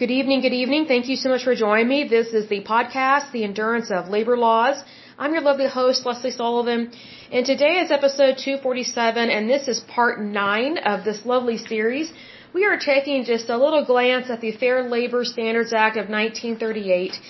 [0.00, 0.86] Good evening, good evening.
[0.86, 1.98] Thank you so much for joining me.
[2.08, 4.82] This is the podcast, The Endurance of Labor Laws.
[5.18, 6.90] I'm your lovely host, Lesley Sullivan,
[7.30, 12.10] and today is episode 247, and this is part 9 of this lovely series.
[12.54, 17.20] We are taking just a little glance at the Fair Labor Standards Act of 1938.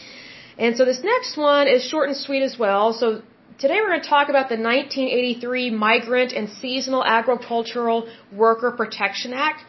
[0.56, 2.92] And so this next one is short and sweet as well.
[2.92, 3.22] So
[3.58, 9.64] today we're going to talk about the 1983 Migrant and Seasonal Agricultural Worker Protection Act.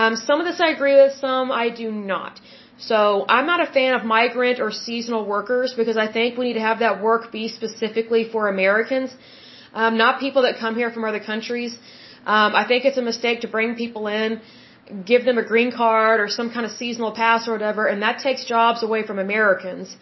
[0.00, 2.40] Um, some of this I agree with, some I do not.
[2.88, 6.58] So I'm not a fan of migrant or seasonal workers because I think we need
[6.62, 9.14] to have that work be specifically for Americans,
[9.72, 11.72] um, not people that come here from other countries.
[12.26, 14.40] Um, I think it's a mistake to bring people in,
[15.12, 18.18] give them a green card or some kind of seasonal pass or whatever, and that
[18.18, 19.96] takes jobs away from Americans.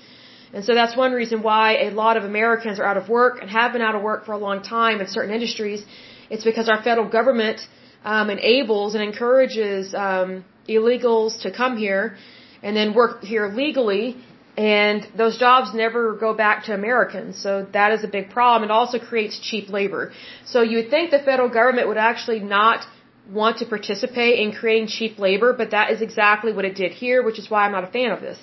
[0.54, 3.50] And so that's one reason why a lot of Americans are out of work and
[3.50, 5.84] have been out of work for a long time in certain industries.
[6.30, 7.60] It's because our federal government
[8.04, 12.16] um, enables and encourages um, illegals to come here
[12.62, 14.16] and then work here legally,
[14.56, 17.42] and those jobs never go back to Americans.
[17.42, 18.70] So that is a big problem.
[18.70, 20.12] It also creates cheap labor.
[20.44, 22.86] So you would think the federal government would actually not
[23.30, 27.22] want to participate in creating cheap labor, but that is exactly what it did here,
[27.22, 28.38] which is why I'm not a fan of this.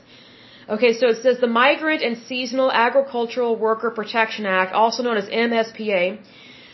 [0.67, 5.27] Okay, so it says the Migrant and Seasonal Agricultural Worker Protection Act, also known as
[5.27, 6.19] MSPA,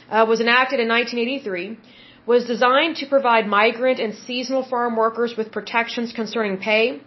[0.09, 1.77] uh, was enacted in 1983
[2.25, 7.01] was designed to provide migrant and seasonal farm workers with protections concerning pay,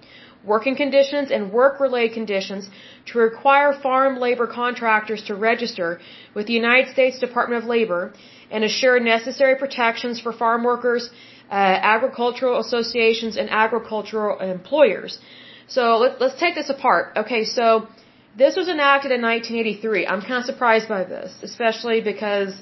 [0.45, 2.69] working conditions, and work-related conditions
[3.07, 6.01] to require farm labor contractors to register
[6.35, 8.13] with the United States Department of Labor
[8.51, 11.11] and assure necessary protections for farm workers,
[11.51, 11.55] uh,
[11.97, 15.19] agricultural associations, and agricultural employers.
[15.67, 17.13] So let, let's take this apart.
[17.17, 17.89] Okay, so
[18.37, 20.07] this was enacted in 1983.
[20.07, 22.55] I'm kind of surprised by this, especially because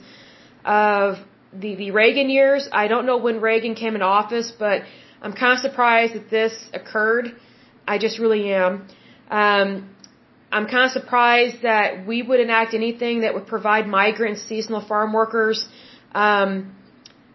[0.64, 1.18] of
[1.52, 2.68] the, the Reagan years.
[2.72, 4.82] I don't know when Reagan came in office, but
[5.22, 7.34] I'm kind of surprised that this occurred.
[7.86, 8.86] I just really am.
[9.30, 9.90] Um,
[10.52, 15.12] I'm kind of surprised that we would enact anything that would provide migrant seasonal farm
[15.12, 15.66] workers
[16.14, 16.74] um,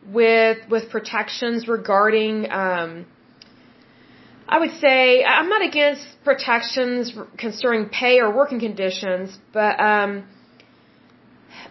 [0.08, 2.50] with with protections regarding.
[2.52, 3.06] Um,
[4.48, 10.28] I would say I'm not against protections concerning pay or working conditions, but um,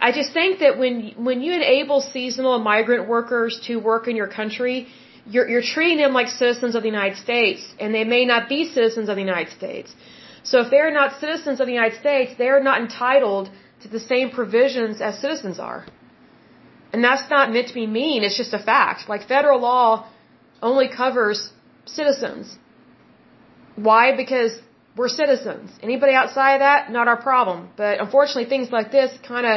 [0.01, 4.17] I just think that when when you enable seasonal and migrant workers to work in
[4.17, 4.89] your country,
[5.27, 8.61] you're you're treating them like citizens of the United States, and they may not be
[8.65, 9.95] citizens of the United States.
[10.43, 13.51] So if they're not citizens of the United States, they're not entitled
[13.83, 15.87] to the same provisions as citizens are.
[16.93, 19.09] And that's not meant to be mean, it's just a fact.
[19.09, 20.09] Like federal law
[20.63, 21.53] only covers
[21.85, 22.59] citizens.
[23.77, 24.17] Why?
[24.17, 24.53] Because
[25.01, 25.67] we're citizens.
[25.89, 27.59] Anybody outside of that, not our problem.
[27.83, 29.57] But unfortunately, things like this kind of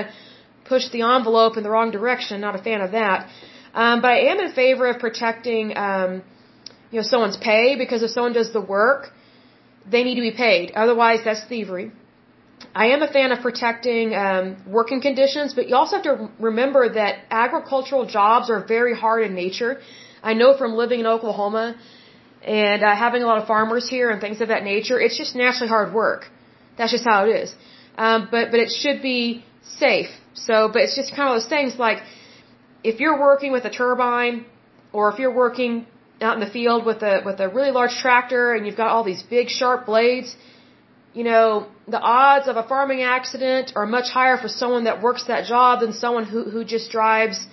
[0.72, 2.36] push the envelope in the wrong direction.
[2.48, 3.20] Not a fan of that.
[3.82, 6.12] Um, but I am in favor of protecting, um,
[6.92, 9.02] you know, someone's pay because if someone does the work,
[9.94, 10.72] they need to be paid.
[10.84, 11.88] Otherwise, that's thievery.
[12.84, 14.46] I am a fan of protecting um,
[14.80, 16.16] working conditions, but you also have to
[16.50, 17.14] remember that
[17.46, 19.72] agricultural jobs are very hard in nature.
[20.32, 21.66] I know from living in Oklahoma
[22.44, 25.36] and uh, having a lot of farmers here and things of that nature, it's just
[25.36, 26.30] naturally hard work.
[26.78, 27.56] That's just how it is.
[27.98, 30.10] Um, but but it should be safe.
[30.34, 32.00] So, but it's just kind of those things like
[32.84, 34.46] if you're working with a turbine,
[34.92, 35.86] or if you're working
[36.22, 39.04] out in the field with a with a really large tractor and you've got all
[39.04, 40.36] these big sharp blades,
[41.14, 45.26] you know the odds of a farming accident are much higher for someone that works
[45.28, 47.46] that job than someone who who just drives,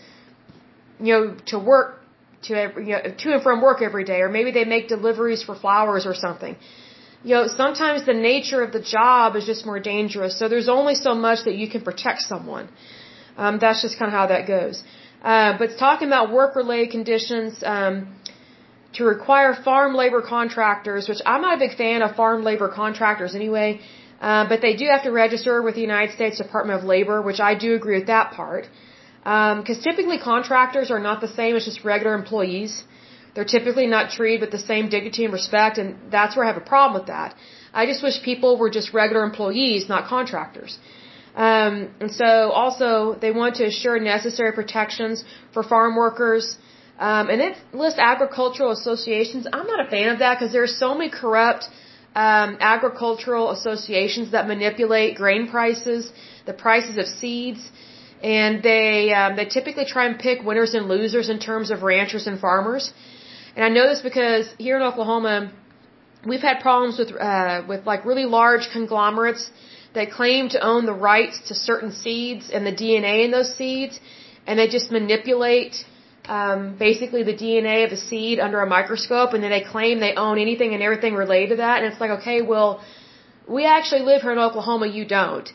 [0.98, 1.99] you know, to work
[2.46, 5.42] to every, you know, to and from work every day, or maybe they make deliveries
[5.42, 6.56] for flowers or something.
[7.22, 10.38] You know, sometimes the nature of the job is just more dangerous.
[10.38, 12.68] So there's only so much that you can protect someone.
[13.36, 14.82] Um, that's just kind of how that goes.
[15.22, 17.94] Uh, but talking about work-related conditions, um,
[18.94, 23.34] to require farm labor contractors, which I'm not a big fan of farm labor contractors
[23.34, 23.80] anyway,
[24.20, 27.40] uh, but they do have to register with the United States Department of Labor, which
[27.40, 28.66] I do agree with that part.
[29.22, 32.84] Because um, typically contractors are not the same as just regular employees.
[33.34, 36.56] They're typically not treated with the same dignity and respect, and that's where I have
[36.56, 37.34] a problem with that.
[37.72, 40.78] I just wish people were just regular employees, not contractors.
[41.36, 46.56] Um, and so also they want to assure necessary protections for farm workers.
[46.98, 49.46] Um, and it lists agricultural associations.
[49.52, 51.68] I'm not a fan of that because there are so many corrupt
[52.14, 56.12] um, agricultural associations that manipulate grain prices,
[56.46, 57.70] the prices of seeds
[58.22, 62.26] and they um, they typically try and pick winners and losers in terms of ranchers
[62.26, 62.92] and farmers.
[63.56, 65.52] And I know this because here in Oklahoma,
[66.26, 69.50] we've had problems with uh, with like really large conglomerates
[69.94, 73.98] that claim to own the rights to certain seeds and the DNA in those seeds,
[74.46, 75.84] and they just manipulate
[76.26, 80.14] um, basically the DNA of a seed under a microscope, and then they claim they
[80.14, 81.82] own anything and everything related to that.
[81.82, 82.84] And it's like, okay, well,
[83.48, 84.86] we actually live here in Oklahoma.
[84.86, 85.48] You don't.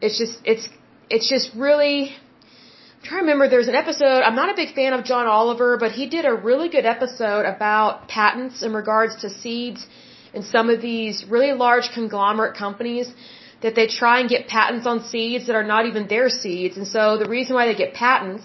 [0.00, 0.68] It's just, it's,
[1.10, 1.94] it's just really.
[2.10, 3.48] I'm trying to remember.
[3.48, 4.22] There's an episode.
[4.26, 7.44] I'm not a big fan of John Oliver, but he did a really good episode
[7.54, 9.86] about patents in regards to seeds
[10.34, 13.12] and some of these really large conglomerate companies
[13.62, 16.76] that they try and get patents on seeds that are not even their seeds.
[16.76, 18.44] And so the reason why they get patents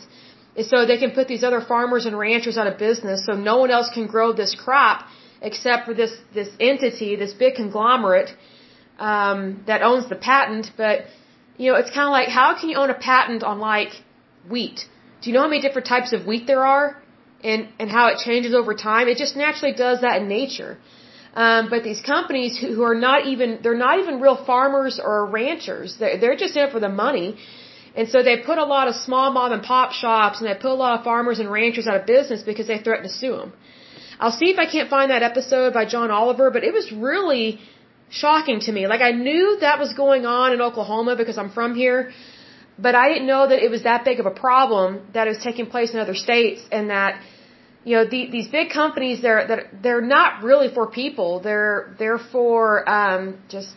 [0.55, 3.57] is so they can put these other farmers and ranchers out of business so no
[3.57, 5.05] one else can grow this crop
[5.41, 8.31] except for this, this entity, this big conglomerate,
[8.97, 10.71] um, that owns the patent.
[10.77, 11.01] But,
[11.57, 13.93] you know, it's kind of like, how can you own a patent on like
[14.49, 14.79] wheat?
[15.21, 16.97] Do you know how many different types of wheat there are?
[17.43, 19.07] And, and how it changes over time?
[19.07, 20.77] It just naturally does that in nature.
[21.35, 25.25] Um, but these companies who, who are not even, they're not even real farmers or
[25.25, 25.97] ranchers.
[25.99, 27.35] They're, they're just in it for the money.
[27.95, 30.71] And so they put a lot of small mom and pop shops and they put
[30.71, 33.53] a lot of farmers and ranchers out of business because they threatened to sue them.
[34.19, 37.59] I'll see if I can't find that episode by John Oliver, but it was really
[38.21, 38.87] shocking to me.
[38.93, 42.11] Like I knew that was going on in Oklahoma because I'm from here,
[42.77, 45.43] but I didn't know that it was that big of a problem that it was
[45.49, 47.21] taking place in other states and that
[47.83, 52.23] you know the, these big companies they're that they're not really for people they're they're
[52.35, 53.71] for um just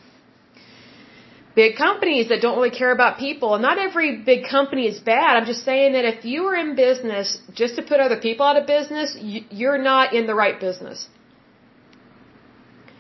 [1.57, 3.55] big companies that don't really care about people.
[3.55, 5.37] And not every big company is bad.
[5.37, 8.59] I'm just saying that if you are in business just to put other people out
[8.61, 9.17] of business,
[9.61, 11.09] you're not in the right business.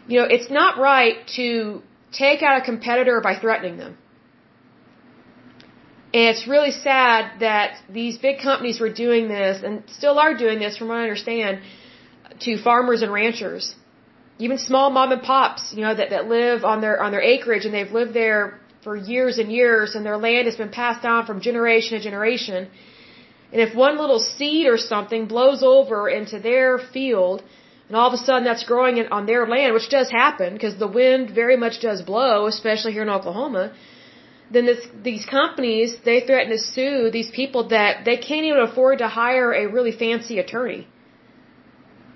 [0.08, 1.82] You know, it's not right to
[2.12, 3.98] take out a competitor by threatening them.
[6.14, 10.58] And it's really sad that these big companies were doing this and still are doing
[10.58, 11.60] this from what I understand
[12.40, 13.74] to farmers and ranchers
[14.38, 17.64] even small mom and pops, you know, that, that live on their on their acreage
[17.64, 21.26] and they've lived there for years and years and their land has been passed down
[21.26, 22.68] from generation to generation.
[23.52, 27.42] And if one little seed or something blows over into their field
[27.88, 30.88] and all of a sudden that's growing on their land, which does happen because the
[30.88, 33.72] wind very much does blow, especially here in Oklahoma,
[34.50, 38.98] then this, these companies, they threaten to sue these people that they can't even afford
[38.98, 40.86] to hire a really fancy attorney.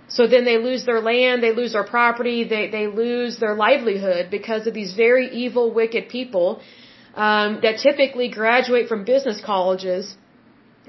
[0.09, 4.31] So then they lose their land, they lose their property, they, they lose their livelihood
[4.31, 6.61] because of these very evil, wicked people
[7.15, 10.17] um, that typically graduate from business colleges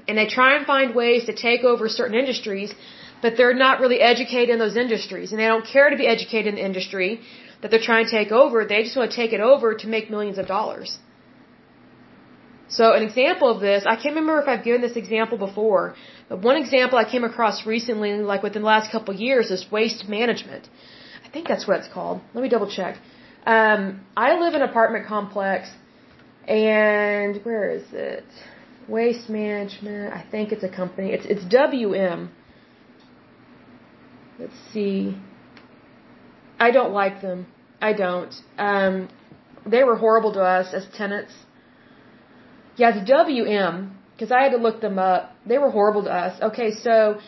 [0.08, 2.74] and they try and find ways to take over certain industries,
[3.22, 6.48] but they're not really educated in those industries and they don't care to be educated
[6.52, 7.20] in the industry
[7.60, 8.64] that they're trying to take over.
[8.64, 10.98] They just want to take it over to make millions of dollars.
[12.68, 15.94] So an example of this, I can't remember if I've given this example before,
[16.28, 19.70] but one example I came across recently, like within the last couple of years, is
[19.70, 20.68] waste management.
[21.24, 22.22] I think that's what it's called.
[22.34, 22.96] Let me double check.
[23.44, 25.68] Um, I live in an apartment complex,
[26.48, 28.24] and where is it?
[28.88, 30.12] Waste management.
[30.14, 31.12] I think it's a company.
[31.12, 32.30] It's it's WM.
[34.42, 35.16] Let's see.
[36.66, 37.46] I don't like them.
[37.80, 38.34] I don't.
[38.58, 38.94] Um,
[39.74, 41.34] they were horrible to us as tenants
[42.76, 45.22] yeah, it's WM, because I had to look them up.
[45.46, 46.40] They were horrible to us.
[46.50, 47.18] Okay, so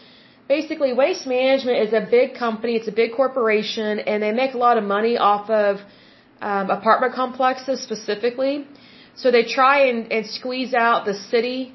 [0.49, 4.59] basically Waste Management is a big company, it's a big corporation, and they make a
[4.59, 5.81] lot of money off of
[6.41, 8.67] um, apartment complexes specifically.
[9.17, 11.75] So they try and, and squeeze out the city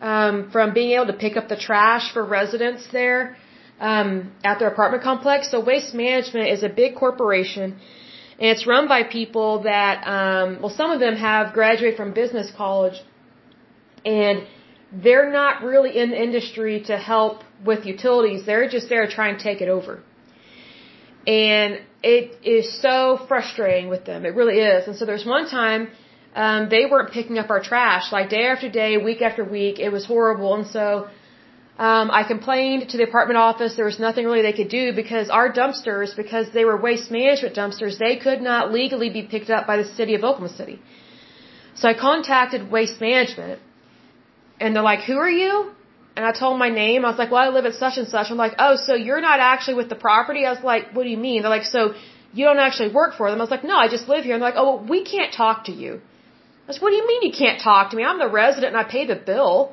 [0.00, 3.36] um, from being able to pick up the trash for residents there
[3.80, 5.50] um, at their apartment complex.
[5.50, 7.76] So Waste Management is a big corporation
[8.38, 12.50] and it's run by people that, um, well, some of them have graduated from business
[12.56, 13.00] college,
[14.04, 14.46] and
[14.92, 18.44] they're not really in the industry to help with utilities.
[18.44, 20.02] They're just there to try and take it over.
[21.26, 24.26] And it is so frustrating with them.
[24.26, 24.88] It really is.
[24.88, 25.88] And so there's one time
[26.34, 29.78] um, they weren't picking up our trash, like day after day, week after week.
[29.78, 30.54] It was horrible.
[30.54, 31.08] And so
[31.78, 33.74] um, I complained to the apartment office.
[33.74, 37.56] There was nothing really they could do because our dumpsters, because they were waste management
[37.56, 40.80] dumpsters, they could not legally be picked up by the city of Oklahoma City.
[41.74, 43.60] So I contacted waste management,
[44.60, 45.72] and they're like, "Who are you?"
[46.16, 47.04] And I told my name.
[47.04, 49.20] I was like, "Well, I live at such and such." I'm like, "Oh, so you're
[49.20, 51.94] not actually with the property?" I was like, "What do you mean?" They're like, "So
[52.32, 54.42] you don't actually work for them?" I was like, "No, I just live here." And
[54.42, 56.00] they're like, "Oh, well, we can't talk to you."
[56.66, 58.04] I was, "What do you mean you can't talk to me?
[58.04, 59.72] I'm the resident and I pay the bill."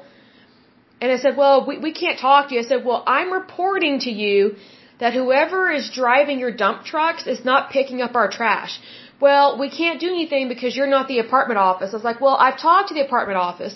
[1.01, 2.61] And I said, well, we, we can't talk to you.
[2.61, 4.55] I said, well, I'm reporting to you
[4.99, 8.79] that whoever is driving your dump trucks is not picking up our trash.
[9.19, 11.89] Well, we can't do anything because you're not the apartment office.
[11.91, 13.75] I was like, well, I've talked to the apartment office.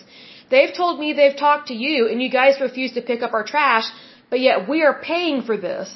[0.52, 3.44] They've told me they've talked to you and you guys refuse to pick up our
[3.44, 3.86] trash,
[4.30, 5.88] but yet we are paying for this.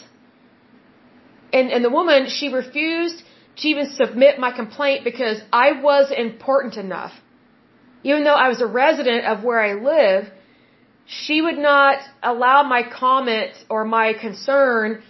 [1.54, 3.24] And, and the woman, she refused
[3.58, 7.14] to even submit my complaint because I was important enough.
[8.04, 10.32] Even though I was a resident of where I live,
[11.18, 15.02] she would not allow my comment or my concern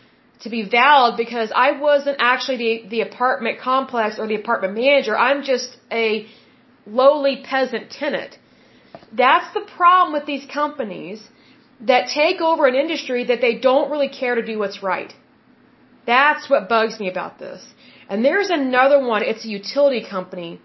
[0.44, 5.18] to be valid because I wasn't actually the, the apartment complex or the apartment manager.
[5.18, 6.25] I'm just a
[6.88, 8.38] lowly peasant tenant.
[9.12, 11.27] That's the problem with these companies
[11.82, 15.13] that take over an industry that they don't really care to do what's right.
[16.06, 17.62] That's what bugs me about this.
[18.08, 19.22] And there's another one.
[19.24, 20.62] It's a utility company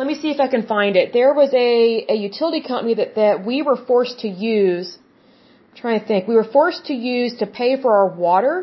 [0.00, 1.12] let me see if I can find it.
[1.12, 4.88] There was a, a utility company that, that we were forced to use.
[4.96, 6.26] I'm trying to think.
[6.26, 8.54] We were forced to use to pay for our water.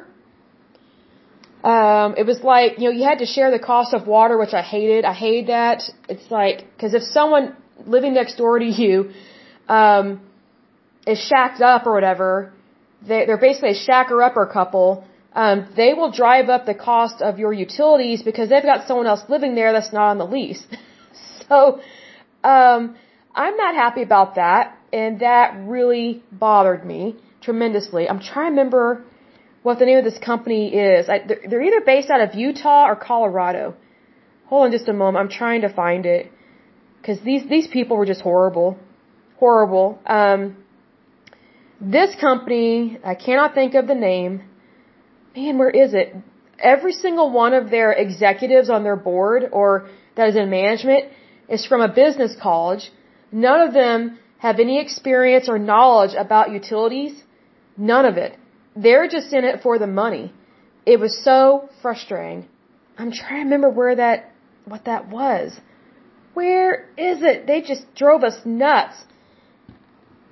[1.63, 4.55] Um, it was like, you know, you had to share the cost of water, which
[4.61, 5.05] I hated.
[5.05, 5.83] I hated that.
[6.09, 9.11] It's like, cause if someone living next door to you,
[9.69, 10.21] um,
[11.05, 12.51] is shacked up or whatever,
[13.07, 17.37] they, they're basically a shacker upper couple, um, they will drive up the cost of
[17.37, 20.65] your utilities because they've got someone else living there that's not on the lease.
[21.49, 21.79] So,
[22.43, 22.95] um,
[23.33, 28.09] I'm not happy about that, and that really bothered me tremendously.
[28.09, 29.03] I'm trying to remember
[29.63, 31.07] what the name of this company is.
[31.07, 33.75] I, they're, they're either based out of Utah or Colorado.
[34.47, 35.23] Hold on just a moment.
[35.23, 36.31] I'm trying to find it
[36.99, 38.77] because these these people were just horrible,
[39.39, 39.99] horrible.
[40.05, 40.57] Um,
[41.79, 44.43] this company, I cannot think of the name.
[45.35, 46.15] Man, where is it?
[46.59, 51.11] Every single one of their executives on their board or that is in management
[51.49, 52.91] is from a business college.
[53.31, 57.23] None of them have any experience or knowledge about utilities.
[57.77, 58.37] None of it.
[58.75, 60.33] They're just in it for the money.
[60.85, 62.47] It was so frustrating.
[62.97, 64.31] I'm trying to remember where that,
[64.65, 65.59] what that was.
[66.33, 67.47] Where is it?
[67.47, 68.95] They just drove us nuts.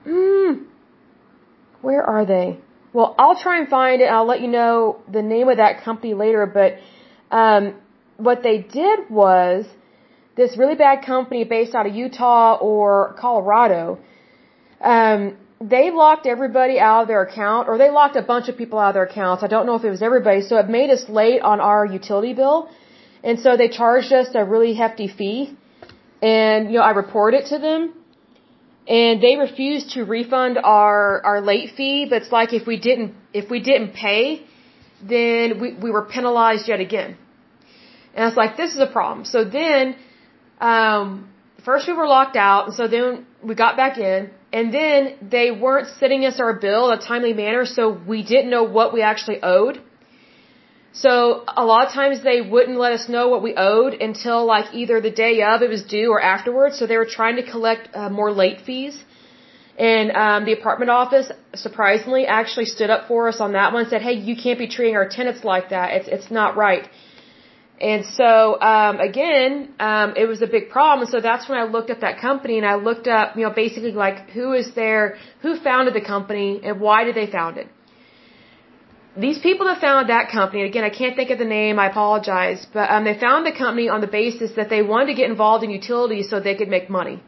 [0.06, 0.66] Mmm.
[1.82, 2.60] Where are they?
[2.94, 4.06] Well, I'll try and find it.
[4.06, 6.46] I'll let you know the name of that company later.
[6.46, 6.78] But
[7.36, 7.76] um,
[8.18, 9.66] what they did was
[10.36, 14.00] this really bad company based out of Utah or Colorado,
[14.82, 18.78] um, they locked everybody out of their account, or they locked a bunch of people
[18.78, 19.44] out of their accounts.
[19.44, 22.34] I don't know if it was everybody, so it made us late on our utility
[22.34, 22.70] bill,
[23.24, 25.58] and so they charged us a really hefty fee.
[26.22, 27.94] And you know, I reported to them,
[28.88, 32.06] and they refused to refund our our late fee.
[32.10, 34.44] But it's like if we didn't if we didn't pay,
[35.02, 37.18] then we we were penalized yet again.
[38.14, 39.26] And it's like this is a problem.
[39.26, 39.96] So then
[40.60, 41.30] um,
[41.64, 45.52] first we were locked out, and so then we got back in, and then they
[45.52, 49.02] weren't sending us our bill in a timely manner, so we didn't know what we
[49.02, 49.82] actually owed.
[51.04, 54.74] So a lot of times they wouldn't let us know what we owed until like
[54.74, 56.80] either the day of it was due or afterwards.
[56.80, 58.96] So they were trying to collect uh, more late fees.
[59.78, 63.90] And um, the apartment office, surprisingly, actually stood up for us on that one.
[63.90, 65.88] Said, "Hey, you can't be treating our tenants like that.
[65.98, 66.88] It's it's not right."
[67.80, 71.02] And so, um, again, um, it was a big problem.
[71.02, 73.50] And So that's when I looked up that company and I looked up, you know,
[73.50, 77.68] basically like who is there, who founded the company and why did they found it?
[79.18, 82.66] These people that founded that company, again, I can't think of the name, I apologize,
[82.74, 85.64] but um, they found the company on the basis that they wanted to get involved
[85.64, 87.22] in utilities so they could make money.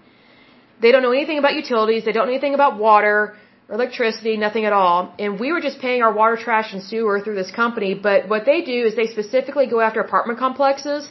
[0.82, 3.38] They don't know anything about utilities, they don't know anything about water,
[3.70, 5.14] electricity, nothing at all.
[5.20, 7.94] And we were just paying our water, trash, and sewer through this company.
[7.94, 11.10] But what they do is they specifically go after apartment complexes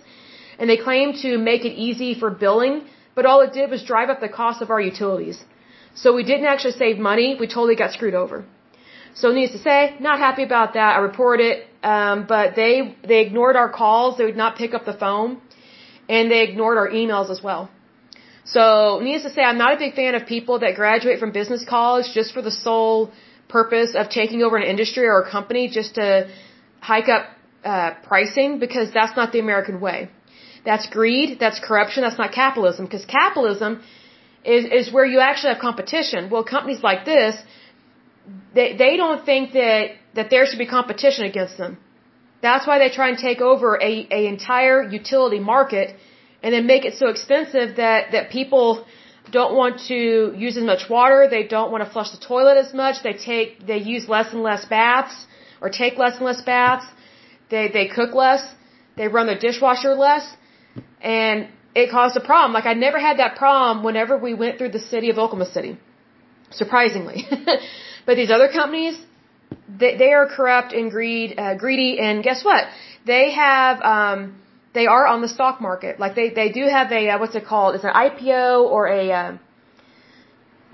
[0.58, 2.84] and they claim to make it easy for billing,
[3.14, 5.42] but all it did was drive up the cost of our utilities.
[5.94, 8.44] So we didn't actually save money, we totally got screwed over.
[9.14, 10.96] So needless to say, not happy about that.
[10.96, 14.18] I report it, um, but they they ignored our calls.
[14.18, 15.40] They would not pick up the phone,
[16.06, 17.70] and they ignored our emails as well.
[18.55, 21.65] So, needless to say, I'm not a big fan of people that graduate from business
[21.65, 23.11] college just for the sole
[23.49, 26.29] purpose of taking over an industry or a company just to
[26.81, 27.25] hike up
[27.65, 30.09] uh, pricing because that's not the American way.
[30.65, 33.83] That's greed, that's corruption, that's not capitalism because capitalism
[34.45, 36.31] is, is where you actually have competition.
[36.31, 37.35] Well, companies like this,
[38.55, 41.79] they, they don't think that, that there should be competition against them.
[42.43, 45.97] That's why they try and take over a, a entire utility market
[46.47, 48.69] and then make it so expensive that that people
[49.38, 50.00] don't want to
[50.45, 53.49] use as much water, they don't want to flush the toilet as much, they take
[53.71, 55.17] they use less and less baths
[55.61, 56.87] or take less and less baths.
[57.50, 58.45] They they cook less,
[59.00, 60.25] they run their dishwasher less
[61.00, 62.53] and it caused a problem.
[62.59, 65.76] Like I never had that problem whenever we went through the city of Oklahoma City.
[66.62, 67.19] Surprisingly.
[68.07, 68.97] but these other companies
[69.81, 72.65] they, they are corrupt and greed, uh, greedy and guess what?
[73.05, 74.21] They have um
[74.78, 75.92] they are on the stock market.
[76.04, 77.71] Like they they do have a uh, what's it called?
[77.76, 79.30] It's an IPO or a uh,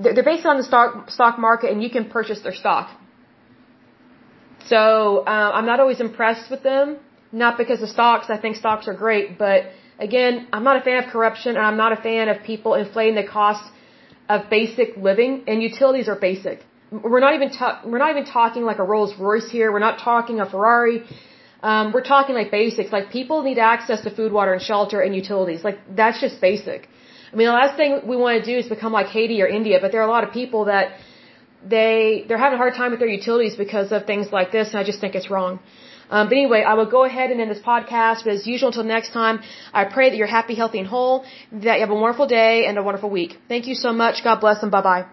[0.02, 2.87] they're based on the stock stock market, and you can purchase their stock.
[4.73, 4.80] So
[5.35, 6.87] uh, I'm not always impressed with them,
[7.44, 8.26] not because of stocks.
[8.37, 9.59] I think stocks are great, but
[10.09, 13.16] again, I'm not a fan of corruption, and I'm not a fan of people inflating
[13.23, 13.64] the cost
[14.35, 16.59] of basic living, and utilities are basic.
[17.12, 19.68] We're not even ta- we're not even talking like a Rolls Royce here.
[19.75, 20.99] We're not talking a Ferrari.
[21.62, 22.90] Um, we're talking like basics.
[22.92, 25.62] Like people need access to food, water, and shelter and utilities.
[25.62, 26.88] Like that's just basic.
[27.33, 29.78] I mean, the last thing we want to do is become like Haiti or India,
[29.81, 30.99] but there are a lot of people that
[31.75, 34.78] they they're having a hard time with their utilities because of things like this, and
[34.78, 35.61] I just think it's wrong.
[36.11, 38.25] Um, but anyway, I will go ahead and end this podcast.
[38.25, 39.40] But as usual, until next time,
[39.73, 41.25] I pray that you're happy, healthy, and whole.
[41.52, 43.38] That you have a wonderful day and a wonderful week.
[43.49, 44.23] Thank you so much.
[44.23, 45.04] God bless and bye bye.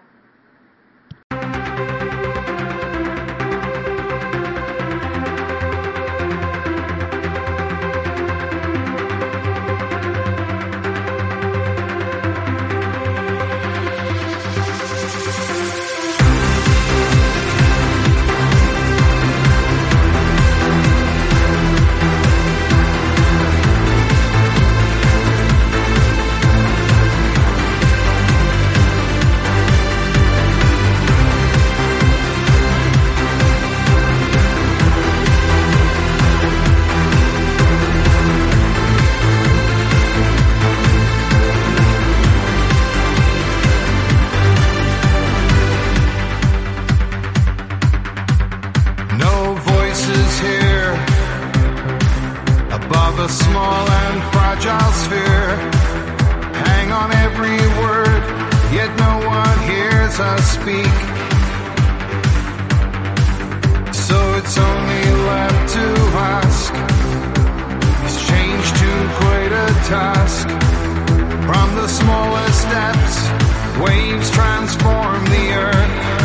[53.20, 55.50] a small and fragile sphere.
[56.64, 58.22] Hang on every word,
[58.72, 60.96] yet no one hears us speak.
[64.08, 65.86] So it's only left to
[66.32, 66.72] ask.
[68.06, 70.48] Is change too great a task?
[71.48, 73.20] From the smallest depths,
[73.84, 76.19] waves transform the earth.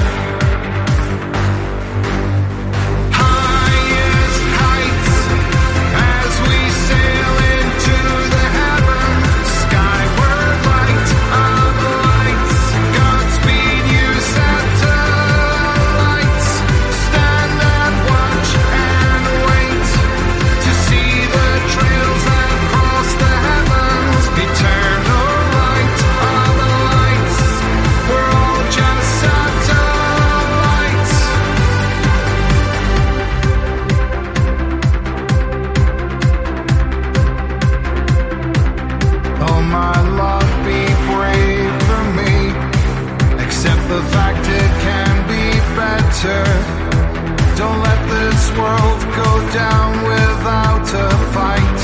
[49.13, 51.82] go down without a fight.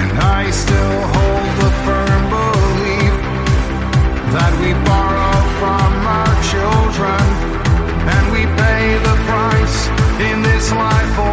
[0.00, 3.14] And I still hold the firm belief
[4.34, 7.24] that we borrow from our children
[8.14, 9.78] and we pay the price
[10.28, 11.29] in this life.